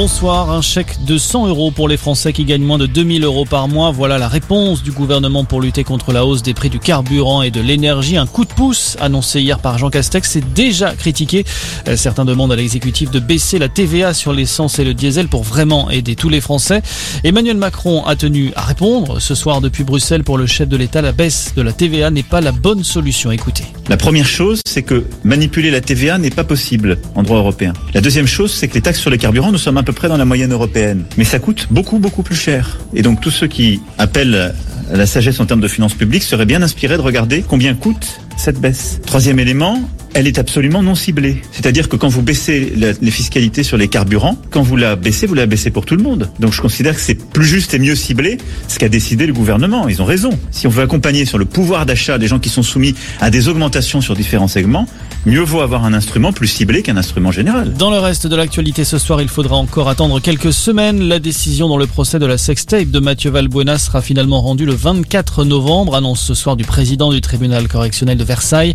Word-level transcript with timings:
Bonsoir, 0.00 0.52
un 0.52 0.62
chèque 0.62 1.04
de 1.06 1.18
100 1.18 1.48
euros 1.48 1.72
pour 1.72 1.88
les 1.88 1.96
Français 1.96 2.32
qui 2.32 2.44
gagnent 2.44 2.62
moins 2.62 2.78
de 2.78 2.86
2000 2.86 3.24
euros 3.24 3.44
par 3.44 3.66
mois. 3.66 3.90
Voilà 3.90 4.16
la 4.16 4.28
réponse 4.28 4.84
du 4.84 4.92
gouvernement 4.92 5.44
pour 5.44 5.60
lutter 5.60 5.82
contre 5.82 6.12
la 6.12 6.24
hausse 6.24 6.44
des 6.44 6.54
prix 6.54 6.70
du 6.70 6.78
carburant 6.78 7.42
et 7.42 7.50
de 7.50 7.60
l'énergie. 7.60 8.16
Un 8.16 8.28
coup 8.28 8.44
de 8.44 8.52
pouce 8.52 8.96
annoncé 9.00 9.40
hier 9.40 9.58
par 9.58 9.76
Jean 9.76 9.90
Castex 9.90 10.30
c'est 10.30 10.54
déjà 10.54 10.94
critiqué. 10.94 11.44
Euh, 11.88 11.96
certains 11.96 12.24
demandent 12.24 12.52
à 12.52 12.54
l'exécutif 12.54 13.10
de 13.10 13.18
baisser 13.18 13.58
la 13.58 13.68
TVA 13.68 14.14
sur 14.14 14.32
l'essence 14.32 14.78
et 14.78 14.84
le 14.84 14.94
diesel 14.94 15.26
pour 15.26 15.42
vraiment 15.42 15.90
aider 15.90 16.14
tous 16.14 16.28
les 16.28 16.40
Français. 16.40 16.80
Emmanuel 17.24 17.56
Macron 17.56 18.06
a 18.06 18.14
tenu 18.14 18.52
à 18.54 18.62
répondre 18.62 19.20
ce 19.20 19.34
soir 19.34 19.60
depuis 19.60 19.82
Bruxelles 19.82 20.22
pour 20.22 20.38
le 20.38 20.46
chef 20.46 20.68
de 20.68 20.76
l'État. 20.76 21.02
La 21.02 21.10
baisse 21.10 21.54
de 21.56 21.62
la 21.62 21.72
TVA 21.72 22.12
n'est 22.12 22.22
pas 22.22 22.40
la 22.40 22.52
bonne 22.52 22.84
solution. 22.84 23.32
Écoutez. 23.32 23.64
La 23.88 23.96
première 23.96 24.28
chose, 24.28 24.60
c'est 24.64 24.84
que 24.84 25.06
manipuler 25.24 25.72
la 25.72 25.80
TVA 25.80 26.18
n'est 26.18 26.30
pas 26.30 26.44
possible 26.44 26.98
en 27.16 27.24
droit 27.24 27.38
européen. 27.38 27.72
La 27.94 28.00
deuxième 28.00 28.28
chose, 28.28 28.52
c'est 28.52 28.68
que 28.68 28.74
les 28.74 28.82
taxes 28.82 29.00
sur 29.00 29.10
les 29.10 29.18
carburants, 29.18 29.50
sommes 29.56 29.78
un 29.78 29.87
peu 29.88 29.94
près 29.94 30.08
dans 30.08 30.18
la 30.18 30.26
moyenne 30.26 30.52
européenne. 30.52 31.04
Mais 31.16 31.24
ça 31.24 31.38
coûte 31.38 31.68
beaucoup, 31.70 31.98
beaucoup 31.98 32.22
plus 32.22 32.36
cher. 32.36 32.76
Et 32.92 33.00
donc 33.00 33.22
tous 33.22 33.30
ceux 33.30 33.46
qui 33.46 33.80
appellent 33.96 34.54
la 34.92 35.06
sagesse 35.06 35.40
en 35.40 35.46
termes 35.46 35.62
de 35.62 35.68
finances 35.68 35.94
publiques 35.94 36.24
seraient 36.24 36.44
bien 36.44 36.60
inspirés 36.60 36.98
de 36.98 37.02
regarder 37.02 37.42
combien 37.42 37.72
coûte 37.74 38.20
cette 38.38 38.60
baisse. 38.60 39.00
Troisième 39.04 39.38
élément, 39.38 39.82
elle 40.14 40.26
est 40.26 40.38
absolument 40.38 40.82
non 40.82 40.94
ciblée. 40.94 41.42
C'est-à-dire 41.52 41.88
que 41.88 41.96
quand 41.96 42.08
vous 42.08 42.22
baissez 42.22 42.72
les 43.00 43.10
fiscalités 43.10 43.62
sur 43.62 43.76
les 43.76 43.88
carburants, 43.88 44.36
quand 44.50 44.62
vous 44.62 44.76
la 44.76 44.96
baissez, 44.96 45.26
vous 45.26 45.34
la 45.34 45.46
baissez 45.46 45.70
pour 45.70 45.84
tout 45.84 45.96
le 45.96 46.02
monde. 46.02 46.30
Donc 46.40 46.52
je 46.52 46.60
considère 46.60 46.94
que 46.94 47.00
c'est 47.00 47.14
plus 47.14 47.44
juste 47.44 47.74
et 47.74 47.78
mieux 47.78 47.94
ciblé 47.94 48.38
ce 48.68 48.78
qu'a 48.78 48.88
décidé 48.88 49.26
le 49.26 49.32
gouvernement. 49.32 49.88
Ils 49.88 50.00
ont 50.00 50.06
raison. 50.06 50.30
Si 50.50 50.66
on 50.66 50.70
veut 50.70 50.82
accompagner 50.82 51.24
sur 51.24 51.38
le 51.38 51.44
pouvoir 51.44 51.84
d'achat 51.84 52.18
des 52.18 52.26
gens 52.26 52.38
qui 52.38 52.48
sont 52.48 52.62
soumis 52.62 52.94
à 53.20 53.30
des 53.30 53.48
augmentations 53.48 54.00
sur 54.00 54.14
différents 54.14 54.48
segments, 54.48 54.86
mieux 55.26 55.42
vaut 55.42 55.60
avoir 55.60 55.84
un 55.84 55.92
instrument 55.92 56.32
plus 56.32 56.48
ciblé 56.48 56.82
qu'un 56.82 56.96
instrument 56.96 57.30
général. 57.30 57.74
Dans 57.74 57.90
le 57.90 57.98
reste 57.98 58.26
de 58.26 58.36
l'actualité 58.36 58.84
ce 58.84 58.98
soir, 58.98 59.20
il 59.20 59.28
faudra 59.28 59.56
encore 59.56 59.88
attendre 59.88 60.20
quelques 60.20 60.52
semaines. 60.52 61.02
La 61.02 61.18
décision 61.18 61.68
dans 61.68 61.76
le 61.76 61.86
procès 61.86 62.18
de 62.18 62.26
la 62.26 62.38
sextape 62.38 62.90
de 62.90 62.98
Mathieu 62.98 63.30
Valbuena 63.30 63.78
sera 63.78 64.00
finalement 64.00 64.40
rendue 64.40 64.64
le 64.64 64.74
24 64.74 65.44
novembre, 65.44 65.94
annonce 65.94 66.20
ce 66.20 66.34
soir 66.34 66.56
du 66.56 66.64
président 66.64 67.12
du 67.12 67.20
tribunal 67.20 67.68
correctionnel 67.68 68.16
de 68.16 68.24
Versailles. 68.28 68.74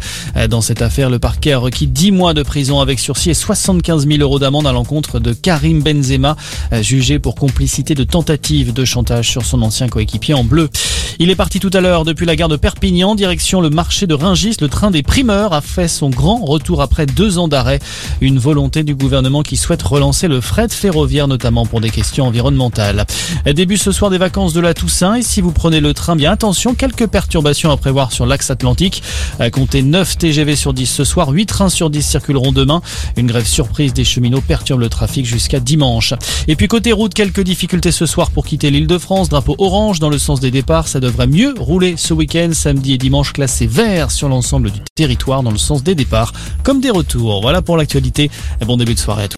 Dans 0.49 0.61
cette 0.61 0.81
affaire, 0.81 1.09
le 1.09 1.19
parquet 1.19 1.53
a 1.53 1.59
requis 1.59 1.87
10 1.87 2.11
mois 2.11 2.33
de 2.33 2.43
prison 2.43 2.81
avec 2.81 2.99
sursis 2.99 3.29
et 3.29 3.33
75 3.33 4.07
000 4.07 4.19
euros 4.19 4.39
d'amende 4.39 4.67
à 4.67 4.71
l'encontre 4.71 5.19
de 5.19 5.31
Karim 5.31 5.81
Benzema, 5.81 6.35
jugé 6.81 7.19
pour 7.19 7.35
complicité 7.35 7.93
de 7.93 8.03
tentative 8.03 8.73
de 8.73 8.83
chantage 8.83 9.29
sur 9.29 9.45
son 9.45 9.61
ancien 9.61 9.87
coéquipier 9.87 10.33
en 10.33 10.43
bleu. 10.43 10.69
Il 11.19 11.29
est 11.29 11.35
parti 11.35 11.59
tout 11.59 11.69
à 11.73 11.81
l'heure 11.81 12.05
depuis 12.05 12.25
la 12.25 12.35
gare 12.35 12.49
de 12.49 12.55
Perpignan, 12.55 13.13
direction 13.13 13.61
le 13.61 13.69
marché 13.69 14.07
de 14.07 14.13
Ringis. 14.13 14.55
Le 14.61 14.67
train 14.67 14.89
des 14.89 15.03
primeurs 15.03 15.53
a 15.53 15.61
fait 15.61 15.87
son 15.87 16.09
grand 16.09 16.43
retour 16.43 16.81
après 16.81 17.05
deux 17.05 17.37
ans 17.37 17.47
d'arrêt. 17.47 17.79
Une 18.21 18.39
volonté 18.39 18.83
du 18.83 18.95
gouvernement 18.95 19.43
qui 19.43 19.55
souhaite 19.55 19.83
relancer 19.83 20.27
le 20.27 20.41
fret 20.41 20.69
ferroviaire, 20.69 21.27
notamment 21.27 21.65
pour 21.65 21.81
des 21.81 21.91
questions 21.91 22.25
environnementales. 22.25 23.05
Début 23.45 23.77
ce 23.77 23.91
soir 23.91 24.09
des 24.09 24.17
vacances 24.17 24.53
de 24.53 24.59
la 24.59 24.73
Toussaint 24.73 25.15
et 25.15 25.21
si 25.21 25.41
vous 25.41 25.51
prenez 25.51 25.81
le 25.81 25.93
train, 25.93 26.15
bien 26.15 26.31
attention, 26.31 26.73
quelques 26.73 27.07
perturbations 27.07 27.71
à 27.71 27.77
prévoir 27.77 28.11
sur 28.11 28.25
l'axe 28.25 28.49
atlantique. 28.49 29.03
Comptez 29.51 29.83
9 29.83 30.17
TGV 30.17 30.55
sur 30.55 30.73
10 30.73 30.85
ce 30.87 31.03
soir, 31.03 31.29
8 31.29 31.45
trains 31.45 31.69
sur 31.69 31.89
10 31.89 32.01
circuleront 32.01 32.51
demain. 32.51 32.81
Une 33.17 33.27
grève 33.27 33.45
surprise 33.45 33.93
des 33.93 34.03
cheminots 34.03 34.41
perturbe 34.41 34.79
le 34.79 34.89
trafic 34.89 35.25
jusqu'à 35.25 35.59
dimanche. 35.59 36.13
Et 36.47 36.55
puis 36.55 36.67
côté 36.67 36.91
route, 36.91 37.13
quelques 37.13 37.41
difficultés 37.41 37.91
ce 37.91 38.05
soir 38.05 38.31
pour 38.31 38.45
quitter 38.45 38.71
l'île 38.71 38.87
de 38.87 38.97
France. 38.97 39.29
Drapeau 39.29 39.55
orange 39.59 39.99
dans 39.99 40.09
le 40.09 40.17
sens 40.17 40.39
des 40.39 40.51
départs, 40.51 40.87
devrait 41.03 41.27
mieux 41.27 41.53
rouler 41.59 41.95
ce 41.97 42.13
week-end, 42.13 42.49
samedi 42.53 42.93
et 42.93 42.97
dimanche 42.97 43.33
classé 43.33 43.67
vert 43.67 44.09
sur 44.09 44.29
l'ensemble 44.29 44.71
du 44.71 44.79
territoire 44.95 45.43
dans 45.43 45.51
le 45.51 45.57
sens 45.57 45.83
des 45.83 45.95
départs 45.95 46.33
comme 46.63 46.79
des 46.79 46.89
retours. 46.89 47.41
Voilà 47.41 47.61
pour 47.61 47.75
l'actualité. 47.77 48.31
Bon 48.65 48.77
début 48.77 48.93
de 48.93 48.99
soirée 48.99 49.23
à 49.23 49.27
tous. 49.27 49.31